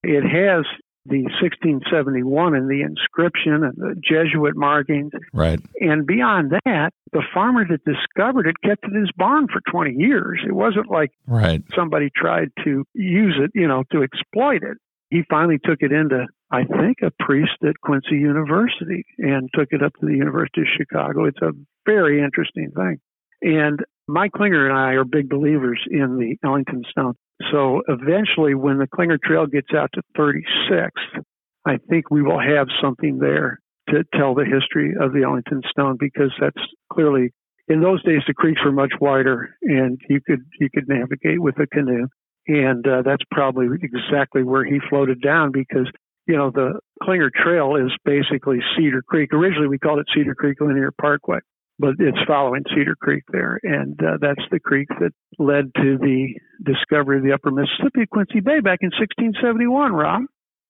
It 0.04 0.24
has 0.24 0.66
the 1.06 1.24
1671 1.42 2.56
and 2.56 2.70
the 2.70 2.82
inscription 2.82 3.64
and 3.64 3.74
the 3.76 3.96
Jesuit 4.04 4.56
markings. 4.56 5.12
Right. 5.34 5.60
And 5.80 6.06
beyond 6.06 6.54
that, 6.66 6.92
the 7.12 7.24
farmer 7.34 7.66
that 7.68 7.84
discovered 7.84 8.48
it 8.48 8.56
kept 8.64 8.86
it 8.86 8.94
in 8.94 9.00
his 9.00 9.12
barn 9.18 9.48
for 9.48 9.62
20 9.72 9.96
years. 9.96 10.42
It 10.46 10.54
wasn't 10.54 10.90
like 10.90 11.12
right. 11.28 11.64
somebody 11.76 12.10
tried 12.16 12.50
to 12.64 12.86
use 12.94 13.36
it, 13.40 13.52
you 13.54 13.68
know, 13.68 13.84
to 13.92 14.04
exploit 14.04 14.64
it. 14.64 14.78
He 15.10 15.24
finally 15.30 15.60
took 15.64 15.82
it 15.82 15.92
into, 15.92 16.28
I 16.52 16.64
think, 16.64 17.00
a 17.02 17.12
priest 17.20 17.58
at 17.68 17.82
Quincy 17.82 18.16
University 18.16 19.06
and 19.18 19.50
took 19.54 19.70
it 19.72 19.84
up 19.84 19.94
to 20.00 20.06
the 20.06 20.16
University 20.16 20.62
of 20.62 20.68
Chicago. 20.78 21.26
It's 21.26 21.42
a 21.42 21.52
very 21.86 22.24
interesting 22.24 22.72
thing. 22.72 23.00
And 23.42 23.80
Mike 24.08 24.32
Klingner 24.34 24.70
and 24.70 24.78
I 24.78 24.94
are 24.94 25.06
big 25.06 25.30
believers 25.30 25.82
in 25.90 26.18
the 26.18 26.38
Ellington 26.48 26.84
Stone. 26.90 27.16
So 27.52 27.82
eventually, 27.88 28.54
when 28.54 28.78
the 28.78 28.88
Klingner 28.88 29.20
Trail 29.22 29.48
gets 29.48 29.74
out 29.76 29.90
to 29.94 30.02
36th, 30.18 31.24
I 31.66 31.78
think 31.90 32.12
we 32.12 32.22
will 32.22 32.40
have 32.40 32.68
something 32.82 33.18
there 33.20 33.60
to 33.90 34.04
tell 34.16 34.36
the 34.36 34.46
history 34.46 34.94
of 35.00 35.14
the 35.14 35.24
Ellington 35.24 35.62
Stone 35.70 35.98
because 36.00 36.32
that's 36.40 36.62
clearly 36.92 37.32
in 37.68 37.82
those 37.82 38.04
days 38.04 38.22
the 38.28 38.34
creeks 38.34 38.62
were 38.64 38.72
much 38.72 38.92
wider 39.00 39.56
and 39.62 40.00
you 40.10 40.20
could 40.22 40.42
you 40.60 40.70
could 40.74 40.88
navigate 40.88 41.42
with 41.42 41.60
a 41.60 41.68
canoe 41.68 42.08
and 42.48 42.88
uh, 42.88 43.02
that's 43.04 43.24
probably 43.32 43.68
exactly 43.82 44.44
where 44.44 44.66
he 44.66 44.80
floated 44.90 45.22
down 45.22 45.52
because 45.52 45.90
you 46.28 46.36
know 46.36 46.52
the 46.52 46.80
Klingner 47.04 47.30
Trail 47.32 47.76
is 47.76 47.92
basically 48.06 48.60
Cedar 48.76 49.02
Creek. 49.02 49.34
Originally 49.34 49.68
we 49.68 49.78
called 49.78 50.00
it 50.00 50.08
Cedar 50.14 50.36
Creek 50.36 50.60
Linear 50.62 50.92
Parkway, 51.00 51.40
but 51.82 51.96
it's 52.00 52.18
following 52.28 52.64
Cedar 52.70 52.96
Creek 52.96 53.24
there, 53.32 53.60
and 53.64 54.00
uh, 54.02 54.18
that's 54.22 54.42
the 54.52 54.60
creek 54.60 54.88
that 55.00 55.12
led 55.40 55.74
to 55.76 55.98
the 55.98 56.36
discovery 56.64 57.18
of 57.18 57.24
the 57.24 57.34
Upper 57.34 57.52
Mississippi 57.52 58.06
Quincy 58.10 58.40
Bay 58.40 58.60
back 58.60 58.80
in 58.82 58.92
1671. 58.92 59.92
Rob. 59.92 60.22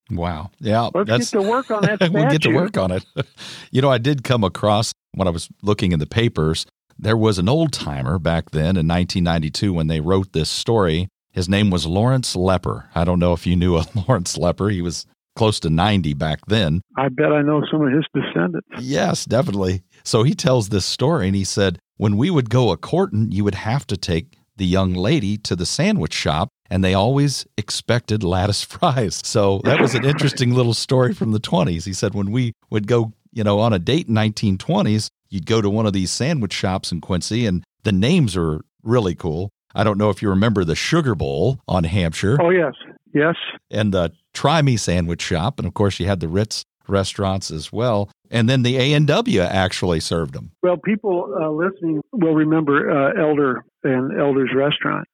Wow. 0.10 0.52
Yeah. 0.60 0.90
Let's 0.94 1.10
that's, 1.10 1.32
get 1.32 1.42
to 1.42 1.48
work 1.48 1.70
on 1.72 1.84
that. 1.84 2.00
we'll 2.12 2.30
get 2.30 2.42
to 2.44 2.54
work 2.54 2.78
on 2.78 2.92
it. 2.92 3.06
you 3.72 3.82
know, 3.82 3.90
I 3.90 3.98
did 3.98 4.24
come 4.24 4.44
across 4.44 4.94
when 5.14 5.28
I 5.28 5.32
was 5.32 5.50
looking 5.62 5.92
in 5.92 6.00
the 6.00 6.08
papers. 6.08 6.66
There 6.98 7.18
was 7.18 7.40
an 7.40 7.50
old 7.50 7.74
timer 7.74 8.20
back 8.20 8.52
then 8.52 8.78
in 8.78 8.88
1992 8.88 9.74
when 9.74 9.88
they 9.88 10.00
wrote 10.00 10.34
this 10.34 10.50
story. 10.50 11.08
His 11.32 11.48
name 11.48 11.70
was 11.70 11.86
Lawrence 11.86 12.36
Lepper. 12.36 12.86
I 12.94 13.04
don't 13.04 13.20
know 13.20 13.34
if 13.34 13.48
you 13.48 13.56
knew 13.56 13.78
a 13.78 13.86
Lawrence 14.08 14.38
Lepper. 14.38 14.72
He 14.72 14.82
was 14.82 15.06
close 15.36 15.60
to 15.62 15.70
90 15.70 16.14
back 16.14 16.40
then. 16.48 16.82
I 16.98 17.10
bet 17.10 17.32
I 17.32 17.42
know 17.42 17.64
some 17.72 17.82
of 17.86 17.94
his 17.94 18.06
descendants. 18.14 18.68
Yes, 18.80 19.26
definitely. 19.26 19.84
So 20.04 20.24
he 20.24 20.36
tells 20.36 20.70
this 20.70 20.86
story 20.86 21.28
and 21.28 21.36
he 21.36 21.44
said, 21.44 21.80
when 21.98 22.18
we 22.18 22.30
would 22.30 22.50
go 22.50 22.72
a 22.72 22.78
courting, 22.78 23.32
you 23.32 23.44
would 23.44 23.56
have 23.56 23.86
to 23.88 23.98
take 23.98 24.38
the 24.58 24.66
young 24.66 24.94
lady 24.94 25.38
to 25.38 25.56
the 25.56 25.66
sandwich 25.66 26.14
shop 26.14 26.50
and 26.70 26.84
they 26.84 26.94
always 26.94 27.46
expected 27.58 28.24
lattice 28.24 28.64
fries. 28.64 29.22
So 29.24 29.62
that 29.64 29.82
was 29.82 29.96
an 29.96 30.06
interesting 30.06 30.54
little 30.54 30.74
story 30.74 31.14
from 31.14 31.32
the 31.32 31.40
20s. 31.40 31.86
He 31.86 31.94
said 31.94 32.14
when 32.14 32.32
we 32.32 32.54
would 32.70 32.88
go, 32.88 33.14
you 33.32 33.44
know, 33.44 33.60
on 33.60 33.74
a 33.74 33.80
date 33.80 34.08
in 34.08 34.16
1920s, 34.16 35.10
you'd 35.30 35.46
go 35.46 35.62
to 35.62 35.70
one 35.70 35.86
of 35.86 35.94
these 35.94 36.12
sandwich 36.12 36.54
shops 36.54 36.92
in 36.92 37.02
Quincy 37.02 37.46
and 37.46 37.64
the 37.84 37.92
names 37.92 38.36
are 38.36 38.62
really 38.84 39.16
cool. 39.16 39.50
I 39.74 39.84
don't 39.84 39.98
know 39.98 40.10
if 40.10 40.22
you 40.22 40.30
remember 40.30 40.64
the 40.64 40.76
Sugar 40.76 41.16
Bowl 41.16 41.60
on 41.68 41.84
Hampshire. 41.86 42.38
Oh 42.42 42.50
yes. 42.50 42.74
Yes. 43.14 43.36
And 43.70 43.94
the 43.94 44.12
Try 44.34 44.62
Me 44.62 44.78
sandwich 44.78 45.22
shop 45.22 45.60
and 45.60 45.68
of 45.68 45.74
course 45.74 46.00
you 46.00 46.08
had 46.08 46.20
the 46.20 46.28
Ritz 46.28 46.64
restaurants 46.88 47.52
as 47.52 47.72
well. 47.72 48.10
And 48.30 48.48
then 48.48 48.64
the 48.64 48.78
A 48.78 48.94
and 48.94 49.06
W 49.08 49.42
actually 49.42 50.00
served 50.00 50.34
them. 50.34 50.52
Well, 50.64 50.78
people 50.78 51.34
uh, 51.40 51.50
listening 51.50 52.02
will 52.14 52.34
remember 52.34 52.90
uh, 52.90 53.22
Elder 53.22 53.66
and 53.84 54.18
Elder's 54.20 54.52
restaurant, 54.56 55.08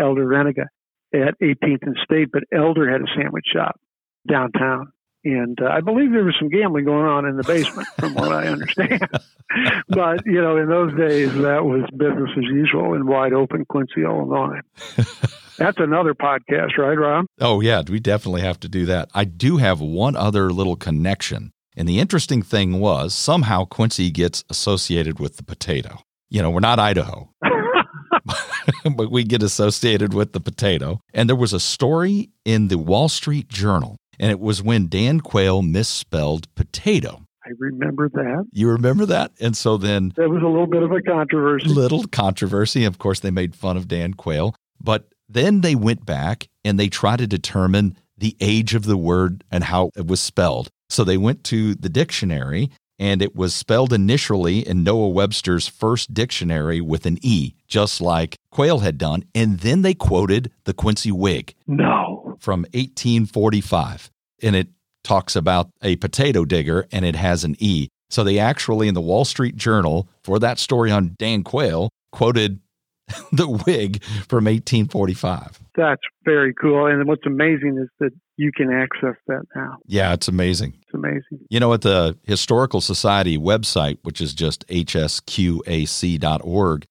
Elder 0.00 0.26
Renega 0.26 0.66
at 1.14 1.38
18th 1.40 1.82
and 1.82 1.96
State, 2.02 2.28
but 2.32 2.44
Elder 2.52 2.90
had 2.90 3.02
a 3.02 3.06
sandwich 3.16 3.44
shop 3.52 3.78
downtown. 4.28 4.92
And 5.24 5.60
uh, 5.60 5.66
I 5.66 5.80
believe 5.80 6.12
there 6.12 6.24
was 6.24 6.34
some 6.38 6.48
gambling 6.48 6.84
going 6.84 7.06
on 7.06 7.26
in 7.26 7.36
the 7.36 7.44
basement, 7.44 7.86
from 7.98 8.14
what 8.14 8.32
I 8.32 8.48
understand. 8.48 9.08
but, 9.88 10.26
you 10.26 10.40
know, 10.40 10.56
in 10.56 10.68
those 10.68 10.96
days, 10.96 11.32
that 11.34 11.64
was 11.64 11.88
business 11.96 12.30
as 12.36 12.44
usual 12.44 12.94
in 12.94 13.06
wide 13.06 13.32
open 13.32 13.64
Quincy, 13.64 14.02
Illinois. 14.02 14.60
That's 15.58 15.78
another 15.78 16.14
podcast, 16.14 16.76
right, 16.76 16.98
Rob? 16.98 17.26
Oh, 17.40 17.60
yeah, 17.60 17.82
we 17.88 18.00
definitely 18.00 18.40
have 18.40 18.58
to 18.60 18.68
do 18.68 18.86
that. 18.86 19.10
I 19.14 19.24
do 19.24 19.58
have 19.58 19.80
one 19.80 20.16
other 20.16 20.50
little 20.50 20.76
connection. 20.76 21.52
And 21.76 21.88
the 21.88 22.00
interesting 22.00 22.42
thing 22.42 22.80
was 22.80 23.14
somehow 23.14 23.64
Quincy 23.64 24.10
gets 24.10 24.44
associated 24.50 25.20
with 25.20 25.36
the 25.36 25.44
potato. 25.44 25.98
You 26.30 26.42
know, 26.42 26.50
we're 26.50 26.60
not 26.60 26.78
Idaho. 26.78 27.30
but 28.96 29.10
we 29.10 29.24
get 29.24 29.42
associated 29.42 30.14
with 30.14 30.32
the 30.32 30.40
potato. 30.40 31.00
And 31.14 31.28
there 31.28 31.36
was 31.36 31.52
a 31.52 31.60
story 31.60 32.30
in 32.44 32.68
the 32.68 32.78
Wall 32.78 33.08
Street 33.08 33.48
Journal, 33.48 33.96
and 34.22 34.30
it 34.30 34.40
was 34.40 34.62
when 34.62 34.86
Dan 34.86 35.20
Quayle 35.20 35.62
misspelled 35.62 36.46
potato. 36.54 37.24
I 37.44 37.50
remember 37.58 38.08
that. 38.08 38.46
You 38.52 38.70
remember 38.70 39.04
that? 39.06 39.32
And 39.40 39.56
so 39.56 39.76
then 39.76 40.12
there 40.14 40.28
was 40.28 40.44
a 40.44 40.46
little 40.46 40.68
bit 40.68 40.84
of 40.84 40.92
a 40.92 41.02
controversy. 41.02 41.68
Little 41.68 42.04
controversy. 42.04 42.84
Of 42.84 42.98
course, 42.98 43.18
they 43.18 43.32
made 43.32 43.56
fun 43.56 43.76
of 43.76 43.88
Dan 43.88 44.14
Quayle. 44.14 44.54
But 44.80 45.08
then 45.28 45.60
they 45.60 45.74
went 45.74 46.06
back 46.06 46.48
and 46.64 46.78
they 46.78 46.88
tried 46.88 47.18
to 47.18 47.26
determine 47.26 47.96
the 48.16 48.36
age 48.40 48.76
of 48.76 48.84
the 48.84 48.96
word 48.96 49.42
and 49.50 49.64
how 49.64 49.90
it 49.96 50.06
was 50.06 50.20
spelled. 50.20 50.68
So 50.88 51.02
they 51.02 51.16
went 51.18 51.42
to 51.44 51.74
the 51.74 51.88
dictionary 51.88 52.70
and 53.00 53.22
it 53.22 53.34
was 53.34 53.52
spelled 53.52 53.92
initially 53.92 54.60
in 54.60 54.84
Noah 54.84 55.08
Webster's 55.08 55.66
first 55.66 56.14
dictionary 56.14 56.80
with 56.80 57.06
an 57.06 57.18
E, 57.22 57.54
just 57.66 58.00
like 58.00 58.36
Quayle 58.52 58.78
had 58.78 58.98
done. 58.98 59.24
And 59.34 59.58
then 59.58 59.82
they 59.82 59.94
quoted 59.94 60.52
the 60.62 60.74
Quincy 60.74 61.10
Whig. 61.10 61.56
No. 61.66 62.36
From 62.38 62.60
1845. 62.72 64.11
And 64.42 64.56
it 64.56 64.68
talks 65.04 65.36
about 65.36 65.70
a 65.82 65.96
potato 65.96 66.44
digger 66.44 66.86
and 66.92 67.04
it 67.04 67.16
has 67.16 67.44
an 67.44 67.56
E. 67.58 67.88
So 68.10 68.24
they 68.24 68.38
actually, 68.38 68.88
in 68.88 68.94
the 68.94 69.00
Wall 69.00 69.24
Street 69.24 69.56
Journal, 69.56 70.08
for 70.22 70.38
that 70.38 70.58
story 70.58 70.90
on 70.90 71.14
Dan 71.18 71.42
Quayle, 71.42 71.88
quoted 72.12 72.60
the 73.32 73.48
Whig 73.48 74.02
from 74.04 74.44
1845. 74.44 75.60
That's 75.74 76.02
very 76.24 76.54
cool. 76.54 76.86
And 76.86 77.06
what's 77.08 77.26
amazing 77.26 77.78
is 77.82 77.88
that 78.00 78.12
you 78.42 78.50
can 78.50 78.72
access 78.72 79.14
that 79.28 79.44
now. 79.54 79.76
Yeah, 79.86 80.12
it's 80.12 80.26
amazing. 80.26 80.74
It's 80.82 80.94
amazing. 80.94 81.38
You 81.48 81.60
know, 81.60 81.72
at 81.72 81.82
the 81.82 82.18
Historical 82.24 82.80
Society 82.80 83.38
website, 83.38 83.98
which 84.02 84.20
is 84.20 84.34
just 84.34 84.66
hsqac.org, 84.66 85.26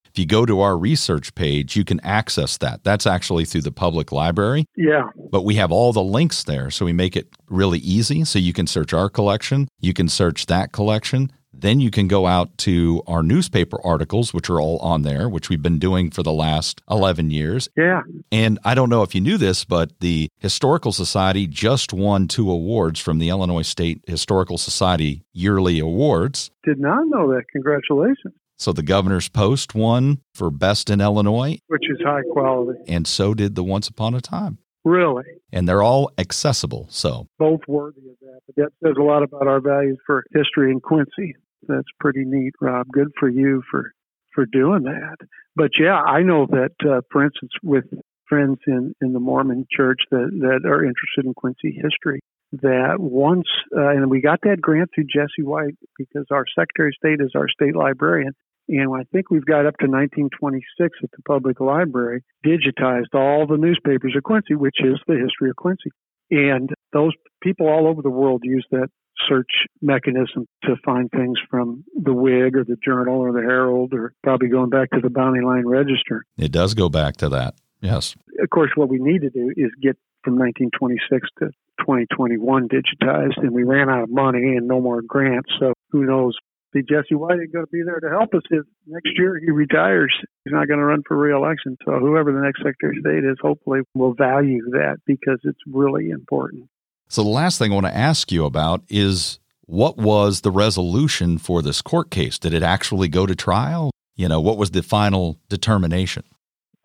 if 0.04 0.18
you 0.18 0.26
go 0.26 0.46
to 0.46 0.60
our 0.60 0.78
research 0.78 1.34
page, 1.34 1.76
you 1.76 1.84
can 1.84 2.00
access 2.00 2.56
that. 2.58 2.84
That's 2.84 3.06
actually 3.06 3.44
through 3.44 3.62
the 3.62 3.70
public 3.70 4.12
library. 4.12 4.64
Yeah. 4.76 5.10
But 5.30 5.42
we 5.42 5.56
have 5.56 5.70
all 5.70 5.92
the 5.92 6.02
links 6.02 6.44
there, 6.44 6.70
so 6.70 6.86
we 6.86 6.92
make 6.94 7.16
it 7.16 7.28
really 7.48 7.80
easy. 7.80 8.24
So 8.24 8.38
you 8.38 8.54
can 8.54 8.66
search 8.66 8.94
our 8.94 9.10
collection, 9.10 9.68
you 9.80 9.92
can 9.92 10.08
search 10.08 10.46
that 10.46 10.72
collection. 10.72 11.30
Then 11.62 11.78
you 11.78 11.92
can 11.92 12.08
go 12.08 12.26
out 12.26 12.58
to 12.58 13.04
our 13.06 13.22
newspaper 13.22 13.78
articles, 13.84 14.34
which 14.34 14.50
are 14.50 14.60
all 14.60 14.78
on 14.78 15.02
there, 15.02 15.28
which 15.28 15.48
we've 15.48 15.62
been 15.62 15.78
doing 15.78 16.10
for 16.10 16.24
the 16.24 16.32
last 16.32 16.82
11 16.90 17.30
years. 17.30 17.68
Yeah. 17.76 18.02
And 18.32 18.58
I 18.64 18.74
don't 18.74 18.90
know 18.90 19.02
if 19.02 19.14
you 19.14 19.20
knew 19.20 19.38
this, 19.38 19.64
but 19.64 19.92
the 20.00 20.28
Historical 20.38 20.90
Society 20.90 21.46
just 21.46 21.92
won 21.92 22.26
two 22.26 22.50
awards 22.50 22.98
from 22.98 23.20
the 23.20 23.28
Illinois 23.28 23.62
State 23.62 24.00
Historical 24.08 24.58
Society 24.58 25.22
yearly 25.32 25.78
awards. 25.78 26.50
Did 26.64 26.80
not 26.80 27.06
know 27.06 27.28
that. 27.28 27.44
Congratulations. 27.52 28.34
So 28.58 28.72
the 28.72 28.82
Governor's 28.82 29.28
Post 29.28 29.72
won 29.72 30.20
for 30.34 30.50
Best 30.50 30.90
in 30.90 31.00
Illinois, 31.00 31.58
which 31.68 31.88
is 31.88 31.98
high 32.04 32.22
quality. 32.32 32.80
And 32.88 33.06
so 33.06 33.34
did 33.34 33.54
the 33.54 33.64
Once 33.64 33.86
Upon 33.86 34.14
a 34.14 34.20
Time. 34.20 34.58
Really? 34.84 35.24
And 35.52 35.68
they're 35.68 35.82
all 35.82 36.10
accessible. 36.18 36.88
So 36.90 37.28
both 37.38 37.60
worthy 37.68 38.00
of 38.00 38.16
that. 38.20 38.40
But 38.46 38.56
that 38.56 38.72
says 38.82 38.96
a 38.98 39.02
lot 39.02 39.22
about 39.22 39.46
our 39.46 39.60
values 39.60 39.98
for 40.04 40.24
history 40.34 40.72
in 40.72 40.80
Quincy 40.80 41.36
that's 41.66 41.88
pretty 42.00 42.24
neat, 42.24 42.54
Rob. 42.60 42.86
Good 42.92 43.12
for 43.18 43.28
you 43.28 43.62
for 43.70 43.92
for 44.34 44.46
doing 44.46 44.84
that. 44.84 45.16
But 45.54 45.72
yeah, 45.78 46.00
I 46.00 46.22
know 46.22 46.46
that, 46.46 46.72
uh, 46.88 47.02
for 47.10 47.24
instance, 47.24 47.52
with 47.62 47.84
friends 48.28 48.58
in 48.66 48.94
in 49.00 49.12
the 49.12 49.20
Mormon 49.20 49.66
Church 49.70 50.00
that 50.10 50.30
that 50.40 50.68
are 50.68 50.84
interested 50.84 51.24
in 51.24 51.34
Quincy 51.34 51.78
history, 51.82 52.20
that 52.52 52.96
once, 52.98 53.48
uh, 53.76 53.88
and 53.88 54.10
we 54.10 54.20
got 54.20 54.40
that 54.42 54.60
grant 54.60 54.90
through 54.94 55.04
Jesse 55.04 55.42
White 55.42 55.76
because 55.96 56.26
our 56.30 56.44
Secretary 56.58 56.90
of 56.90 56.94
State 56.94 57.24
is 57.24 57.32
our 57.34 57.48
state 57.48 57.76
librarian. 57.76 58.32
And 58.68 58.94
I 58.94 59.02
think 59.12 59.30
we've 59.30 59.44
got 59.44 59.66
up 59.66 59.76
to 59.80 59.86
1926 59.86 60.98
at 61.02 61.10
the 61.10 61.22
public 61.26 61.60
library, 61.60 62.22
digitized 62.46 63.12
all 63.12 63.46
the 63.46 63.56
newspapers 63.56 64.14
of 64.16 64.22
Quincy, 64.22 64.54
which 64.54 64.76
is 64.80 65.00
the 65.06 65.18
history 65.18 65.50
of 65.50 65.56
Quincy. 65.56 65.90
And 66.30 66.70
those 66.92 67.12
people 67.42 67.68
all 67.68 67.88
over 67.88 68.02
the 68.02 68.10
world 68.10 68.42
use 68.44 68.66
that 68.70 68.88
search 69.28 69.50
mechanism 69.80 70.46
to 70.64 70.76
find 70.84 71.10
things 71.10 71.38
from 71.50 71.84
the 71.94 72.12
Whig 72.12 72.56
or 72.56 72.64
the 72.64 72.76
Journal 72.84 73.20
or 73.20 73.32
the 73.32 73.40
Herald 73.40 73.92
or 73.94 74.12
probably 74.22 74.48
going 74.48 74.70
back 74.70 74.90
to 74.90 75.00
the 75.00 75.10
Bounty 75.10 75.40
Land 75.44 75.68
Register. 75.68 76.24
It 76.36 76.52
does 76.52 76.74
go 76.74 76.88
back 76.88 77.16
to 77.18 77.28
that. 77.30 77.54
Yes. 77.80 78.14
Of 78.40 78.50
course, 78.50 78.70
what 78.76 78.88
we 78.88 78.98
need 78.98 79.22
to 79.22 79.30
do 79.30 79.52
is 79.56 79.70
get 79.80 79.96
from 80.24 80.38
1926 80.38 81.28
to 81.40 81.46
2021 81.80 82.68
digitized, 82.68 83.38
and 83.38 83.50
we 83.50 83.64
ran 83.64 83.90
out 83.90 84.04
of 84.04 84.10
money 84.10 84.56
and 84.56 84.68
no 84.68 84.80
more 84.80 85.02
grants. 85.02 85.50
So 85.58 85.72
who 85.90 86.04
knows? 86.04 86.36
See, 86.72 86.82
Jesse 86.82 87.14
White 87.14 87.38
ain't 87.40 87.52
going 87.52 87.66
to 87.66 87.70
be 87.70 87.82
there 87.84 88.00
to 88.00 88.08
help 88.08 88.32
us 88.34 88.42
if 88.50 88.64
next 88.86 89.10
year 89.18 89.38
he 89.38 89.50
retires. 89.50 90.14
He's 90.44 90.54
not 90.54 90.68
going 90.68 90.78
to 90.78 90.86
run 90.86 91.02
for 91.06 91.18
reelection. 91.18 91.76
So 91.84 91.98
whoever 91.98 92.32
the 92.32 92.40
next 92.40 92.60
Secretary 92.60 92.96
of 92.96 93.02
State 93.02 93.28
is, 93.28 93.36
hopefully 93.42 93.80
will 93.94 94.14
value 94.14 94.62
that 94.70 94.98
because 95.06 95.38
it's 95.44 95.60
really 95.66 96.08
important. 96.08 96.68
So 97.12 97.22
the 97.22 97.28
last 97.28 97.58
thing 97.58 97.72
I 97.72 97.74
want 97.74 97.84
to 97.84 97.94
ask 97.94 98.32
you 98.32 98.46
about 98.46 98.84
is 98.88 99.38
what 99.66 99.98
was 99.98 100.40
the 100.40 100.50
resolution 100.50 101.36
for 101.36 101.60
this 101.60 101.82
court 101.82 102.10
case? 102.10 102.38
Did 102.38 102.54
it 102.54 102.62
actually 102.62 103.08
go 103.08 103.26
to 103.26 103.36
trial? 103.36 103.90
You 104.16 104.30
know, 104.30 104.40
what 104.40 104.56
was 104.56 104.70
the 104.70 104.82
final 104.82 105.38
determination? 105.50 106.24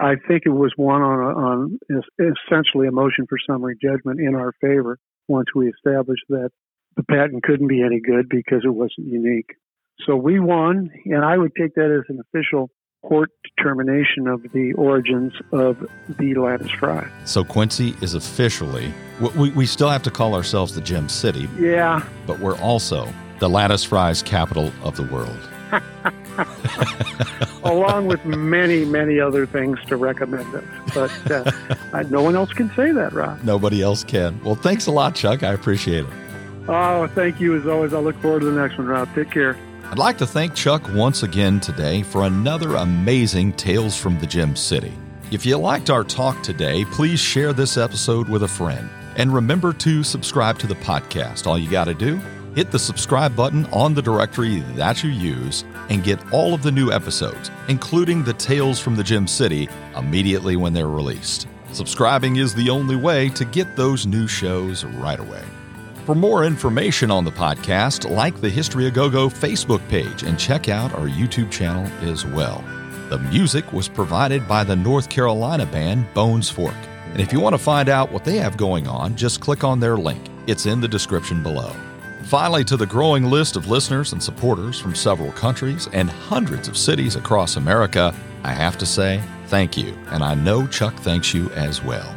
I 0.01 0.15
think 0.27 0.43
it 0.45 0.49
was 0.49 0.73
one 0.75 1.01
on, 1.01 1.79
on 1.89 2.09
essentially 2.19 2.89
a 2.89 2.91
motion 2.91 3.25
for 3.29 3.37
summary 3.49 3.77
judgment 3.81 4.19
in 4.19 4.35
our 4.35 4.51
favor 4.59 4.99
once 5.29 5.47
we 5.55 5.69
established 5.69 6.25
that 6.27 6.49
the 6.97 7.03
patent 7.03 7.43
couldn't 7.43 7.69
be 7.69 7.81
any 7.81 8.01
good 8.01 8.27
because 8.27 8.63
it 8.65 8.75
wasn't 8.75 9.07
unique. 9.07 9.55
So 10.05 10.17
we 10.17 10.41
won, 10.41 10.89
and 11.05 11.23
I 11.23 11.37
would 11.37 11.53
take 11.55 11.75
that 11.75 11.89
as 11.89 12.03
an 12.09 12.19
official 12.19 12.69
court 13.03 13.31
determination 13.43 14.27
of 14.27 14.43
the 14.53 14.73
origins 14.73 15.33
of 15.51 15.87
the 16.17 16.35
lattice 16.35 16.71
fry. 16.71 17.07
So 17.25 17.43
Quincy 17.43 17.95
is 18.01 18.13
officially, 18.13 18.93
we, 19.35 19.51
we 19.51 19.65
still 19.65 19.89
have 19.89 20.03
to 20.03 20.11
call 20.11 20.35
ourselves 20.35 20.75
the 20.75 20.81
Gem 20.81 21.09
City. 21.09 21.47
Yeah. 21.59 22.05
But 22.25 22.39
we're 22.39 22.57
also 22.59 23.11
the 23.39 23.49
lattice 23.49 23.83
fries 23.83 24.21
capital 24.21 24.71
of 24.83 24.95
the 24.95 25.03
world. 25.03 25.37
Along 27.63 28.07
with 28.07 28.23
many, 28.25 28.85
many 28.85 29.19
other 29.19 29.45
things 29.45 29.77
to 29.87 29.97
recommend 29.97 30.53
it. 30.53 30.63
But 30.93 31.31
uh, 31.31 32.03
no 32.09 32.23
one 32.23 32.35
else 32.35 32.53
can 32.53 32.69
say 32.75 32.91
that, 32.91 33.13
Rob. 33.13 33.43
Nobody 33.43 33.81
else 33.81 34.03
can. 34.03 34.41
Well, 34.43 34.55
thanks 34.55 34.87
a 34.87 34.91
lot, 34.91 35.15
Chuck. 35.15 35.43
I 35.43 35.53
appreciate 35.53 36.05
it. 36.05 36.09
Oh, 36.69 37.07
thank 37.07 37.39
you 37.39 37.55
as 37.59 37.65
always. 37.67 37.93
I 37.93 37.99
look 37.99 38.17
forward 38.21 38.41
to 38.41 38.45
the 38.51 38.59
next 38.59 38.77
one, 38.77 38.87
Rob. 38.87 39.13
Take 39.15 39.31
care. 39.31 39.57
I'd 39.89 39.97
like 39.97 40.17
to 40.17 40.27
thank 40.27 40.53
Chuck 40.53 40.83
once 40.93 41.23
again 41.23 41.61
today 41.61 42.03
for 42.03 42.23
another 42.23 42.75
amazing 42.75 43.53
Tales 43.53 43.97
from 43.97 44.19
the 44.19 44.27
Gem 44.27 44.53
City. 44.53 44.91
If 45.31 45.45
you 45.45 45.55
liked 45.57 45.89
our 45.89 46.03
talk 46.03 46.43
today, 46.43 46.83
please 46.91 47.21
share 47.21 47.53
this 47.53 47.77
episode 47.77 48.27
with 48.27 48.43
a 48.43 48.49
friend. 48.49 48.89
And 49.15 49.33
remember 49.33 49.71
to 49.71 50.03
subscribe 50.03 50.59
to 50.59 50.67
the 50.67 50.75
podcast. 50.75 51.47
All 51.47 51.57
you 51.57 51.71
got 51.71 51.85
to 51.85 51.93
do, 51.93 52.17
hit 52.53 52.69
the 52.69 52.77
subscribe 52.77 53.33
button 53.33 53.65
on 53.67 53.93
the 53.93 54.01
directory 54.01 54.59
that 54.75 55.05
you 55.05 55.09
use 55.09 55.63
and 55.89 56.03
get 56.03 56.33
all 56.33 56.53
of 56.53 56.63
the 56.63 56.71
new 56.71 56.91
episodes, 56.91 57.49
including 57.69 58.25
the 58.25 58.33
Tales 58.33 58.81
from 58.81 58.97
the 58.97 59.05
Gem 59.05 59.25
City, 59.25 59.69
immediately 59.95 60.57
when 60.57 60.73
they're 60.73 60.89
released. 60.89 61.47
Subscribing 61.71 62.35
is 62.35 62.53
the 62.53 62.69
only 62.69 62.97
way 62.97 63.29
to 63.29 63.45
get 63.45 63.77
those 63.77 64.05
new 64.05 64.27
shows 64.27 64.83
right 64.83 65.19
away. 65.19 65.43
For 66.07 66.15
more 66.15 66.45
information 66.45 67.11
on 67.11 67.25
the 67.25 67.33
podcast, 67.33 68.09
like 68.09 68.39
the 68.39 68.49
History 68.49 68.87
of 68.87 68.93
Go 68.93 69.09
Go 69.09 69.27
Facebook 69.27 69.85
page 69.89 70.23
and 70.23 70.39
check 70.39 70.69
out 70.69 70.93
our 70.93 71.05
YouTube 71.05 71.51
channel 71.51 71.85
as 72.09 72.25
well. 72.25 72.63
The 73.09 73.19
music 73.19 73.73
was 73.73 73.89
provided 73.89 74.47
by 74.47 74.63
the 74.63 74.77
North 74.77 75.09
Carolina 75.09 75.65
band 75.65 76.05
Bones 76.13 76.49
Fork. 76.49 76.77
And 77.11 77.19
if 77.19 77.33
you 77.33 77.41
want 77.41 77.55
to 77.55 77.61
find 77.61 77.89
out 77.89 78.09
what 78.09 78.23
they 78.23 78.37
have 78.37 78.55
going 78.55 78.87
on, 78.87 79.17
just 79.17 79.41
click 79.41 79.65
on 79.65 79.81
their 79.81 79.97
link. 79.97 80.25
It's 80.47 80.65
in 80.65 80.79
the 80.79 80.87
description 80.87 81.43
below. 81.43 81.75
Finally, 82.23 82.63
to 82.63 82.77
the 82.77 82.85
growing 82.85 83.25
list 83.25 83.57
of 83.57 83.67
listeners 83.67 84.13
and 84.13 84.23
supporters 84.23 84.79
from 84.79 84.95
several 84.95 85.33
countries 85.33 85.89
and 85.91 86.09
hundreds 86.09 86.69
of 86.69 86.77
cities 86.77 87.17
across 87.17 87.57
America, 87.57 88.15
I 88.45 88.53
have 88.53 88.77
to 88.77 88.85
say 88.85 89.21
thank 89.47 89.75
you, 89.75 89.93
and 90.11 90.23
I 90.23 90.35
know 90.35 90.67
Chuck 90.67 90.95
thanks 90.99 91.33
you 91.33 91.49
as 91.49 91.83
well. 91.83 92.16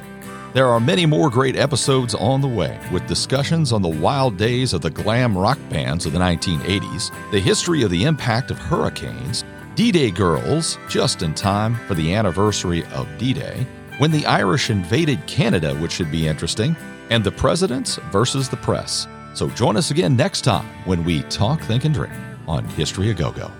There 0.52 0.66
are 0.66 0.80
many 0.80 1.06
more 1.06 1.30
great 1.30 1.54
episodes 1.54 2.12
on 2.12 2.40
the 2.40 2.48
way, 2.48 2.76
with 2.90 3.06
discussions 3.06 3.72
on 3.72 3.82
the 3.82 3.88
wild 3.88 4.36
days 4.36 4.72
of 4.72 4.80
the 4.80 4.90
glam 4.90 5.38
rock 5.38 5.58
bands 5.70 6.06
of 6.06 6.12
the 6.12 6.18
1980s, 6.18 7.12
the 7.30 7.38
history 7.38 7.84
of 7.84 7.90
the 7.90 8.02
impact 8.02 8.50
of 8.50 8.58
hurricanes, 8.58 9.44
D 9.76 9.92
Day 9.92 10.10
Girls, 10.10 10.76
just 10.88 11.22
in 11.22 11.34
time 11.34 11.76
for 11.86 11.94
the 11.94 12.12
anniversary 12.12 12.84
of 12.86 13.06
D 13.16 13.32
Day, 13.32 13.64
when 13.98 14.10
the 14.10 14.26
Irish 14.26 14.70
invaded 14.70 15.24
Canada, 15.28 15.76
which 15.76 15.92
should 15.92 16.10
be 16.10 16.26
interesting, 16.26 16.74
and 17.10 17.22
the 17.22 17.30
presidents 17.30 18.00
versus 18.10 18.48
the 18.48 18.56
press. 18.56 19.06
So 19.34 19.48
join 19.50 19.76
us 19.76 19.92
again 19.92 20.16
next 20.16 20.40
time 20.40 20.66
when 20.84 21.04
we 21.04 21.22
talk, 21.24 21.60
think, 21.60 21.84
and 21.84 21.94
drink 21.94 22.14
on 22.48 22.64
History 22.70 23.08
of 23.08 23.16
Go 23.16 23.30
Go. 23.30 23.52